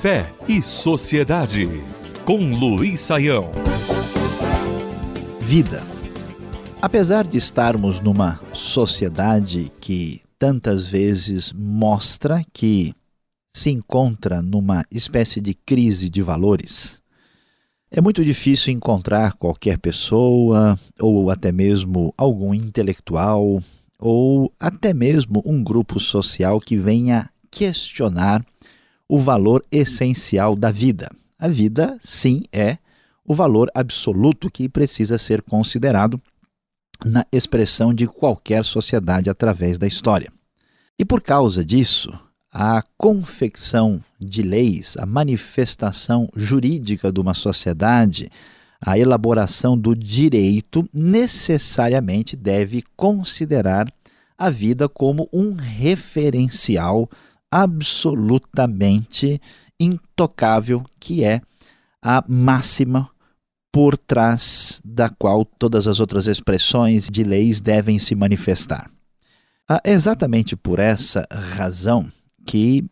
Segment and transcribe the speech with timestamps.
[0.00, 1.68] Fé e Sociedade,
[2.24, 3.50] com Luiz Saião.
[5.40, 5.82] Vida.
[6.80, 12.94] Apesar de estarmos numa sociedade que tantas vezes mostra que
[13.52, 17.02] se encontra numa espécie de crise de valores,
[17.90, 23.62] é muito difícil encontrar qualquer pessoa, ou até mesmo algum intelectual,
[23.98, 28.44] ou até mesmo um grupo social que venha questionar
[29.08, 31.10] o valor essencial da vida.
[31.38, 32.78] A vida, sim, é
[33.24, 36.20] o valor absoluto que precisa ser considerado
[37.04, 40.32] na expressão de qualquer sociedade através da história.
[40.98, 42.18] E por causa disso,
[42.52, 48.30] a confecção de leis, a manifestação jurídica de uma sociedade,
[48.80, 53.86] a elaboração do direito necessariamente deve considerar
[54.38, 57.08] a vida como um referencial
[57.50, 59.40] absolutamente
[59.80, 61.40] intocável, que é
[62.02, 63.08] a máxima
[63.72, 68.90] por trás da qual todas as outras expressões de leis devem se manifestar.
[69.84, 72.10] É exatamente por essa razão
[72.46, 72.84] que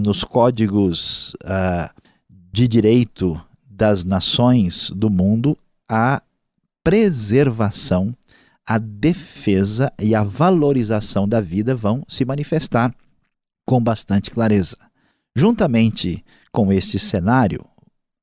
[0.00, 1.88] nos códigos uh,
[2.52, 3.40] de direito
[3.80, 5.56] das nações do mundo
[5.88, 6.20] a
[6.84, 8.14] preservação,
[8.66, 12.94] a defesa e a valorização da vida vão se manifestar
[13.64, 14.76] com bastante clareza.
[15.34, 16.22] Juntamente
[16.52, 17.64] com este cenário,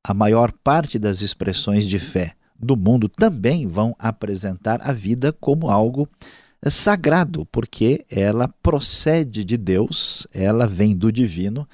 [0.06, 5.72] a maior parte das expressões de fé do mundo também vão apresentar a vida como
[5.72, 6.08] algo
[6.68, 11.68] sagrado, porque ela procede de Deus, ela vem do divino.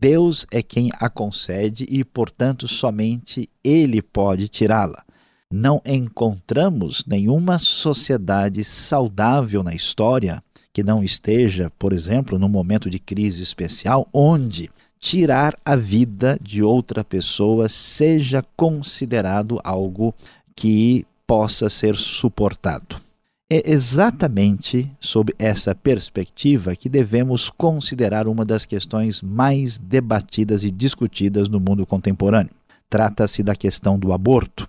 [0.00, 5.04] Deus é quem a concede e, portanto, somente Ele pode tirá-la.
[5.52, 10.42] Não encontramos nenhuma sociedade saudável na história
[10.72, 16.62] que não esteja, por exemplo, num momento de crise especial, onde tirar a vida de
[16.62, 20.14] outra pessoa seja considerado algo
[20.56, 23.09] que possa ser suportado.
[23.52, 31.48] É exatamente sob essa perspectiva que devemos considerar uma das questões mais debatidas e discutidas
[31.48, 32.52] no mundo contemporâneo.
[32.88, 34.68] Trata-se da questão do aborto.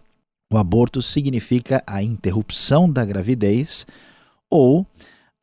[0.51, 3.85] O aborto significa a interrupção da gravidez
[4.49, 4.83] ou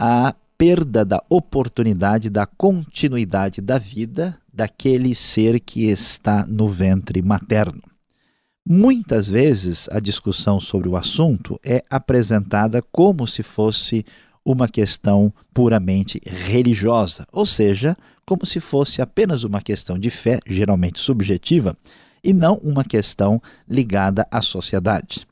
[0.00, 7.82] a perda da oportunidade da continuidade da vida daquele ser que está no ventre materno.
[8.70, 14.04] Muitas vezes a discussão sobre o assunto é apresentada como se fosse
[14.44, 17.96] uma questão puramente religiosa, ou seja,
[18.26, 21.74] como se fosse apenas uma questão de fé, geralmente subjetiva,
[22.22, 25.26] e não uma questão ligada à sociedade.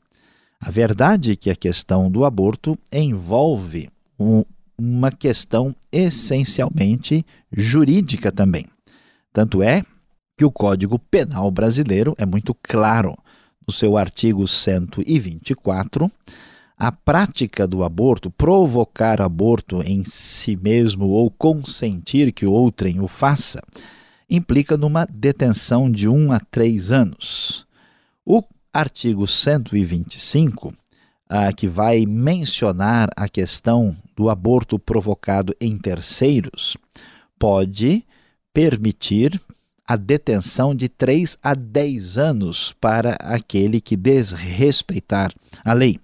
[0.59, 3.87] A verdade é que a questão do aborto envolve
[4.19, 4.43] um,
[4.75, 8.65] uma questão essencialmente jurídica também.
[9.31, 9.83] Tanto é
[10.35, 13.15] que o Código Penal brasileiro é muito claro
[13.67, 16.09] no seu artigo 124.
[16.77, 23.61] A prática do aborto, provocar aborto em si mesmo ou consentir que outrem o faça,
[24.29, 27.65] implica numa detenção de um a três anos.
[28.25, 30.73] O artigo 125
[31.27, 36.77] ah, que vai mencionar a questão do aborto provocado em terceiros,
[37.37, 38.05] pode
[38.53, 39.41] permitir
[39.87, 45.33] a detenção de 3 a 10 anos para aquele que desrespeitar
[45.63, 45.97] a lei.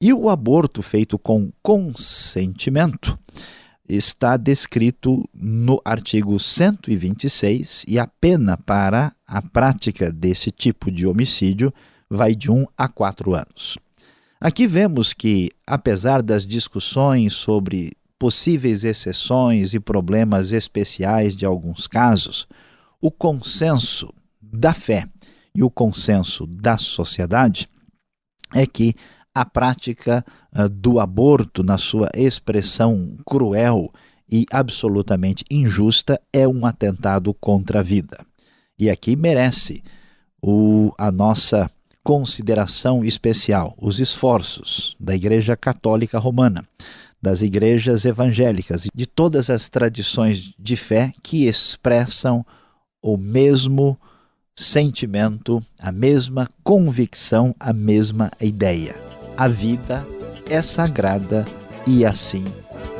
[0.00, 3.16] E o aborto feito com consentimento
[3.88, 11.72] está descrito no artigo 126 e a pena para a prática desse tipo de homicídio
[12.08, 13.78] vai de 1 a 4 anos.
[14.40, 22.46] Aqui vemos que, apesar das discussões sobre possíveis exceções e problemas especiais de alguns casos,
[23.02, 25.08] o consenso da fé
[25.54, 27.68] e o consenso da sociedade
[28.54, 28.94] é que
[29.34, 30.24] a prática
[30.56, 33.92] uh, do aborto, na sua expressão cruel
[34.30, 38.24] e absolutamente injusta, é um atentado contra a vida.
[38.78, 39.82] E aqui merece
[40.40, 41.70] o, a nossa
[42.04, 46.64] consideração especial os esforços da Igreja Católica Romana,
[47.20, 52.44] das igrejas evangélicas e de todas as tradições de fé que expressam
[53.02, 53.98] o mesmo
[54.56, 58.94] sentimento, a mesma convicção, a mesma ideia.
[59.36, 60.06] A vida
[60.48, 61.44] é sagrada
[61.86, 62.44] e assim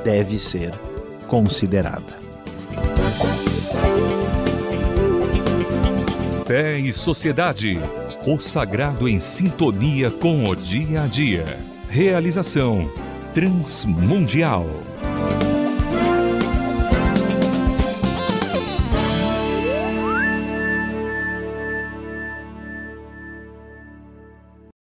[0.04, 0.72] deve ser
[1.28, 2.20] considerada.
[6.44, 7.78] Fé e Sociedade
[8.26, 11.58] o sagrado em sintonia com o dia a dia.
[11.88, 12.88] Realização
[13.34, 14.91] Transmundial.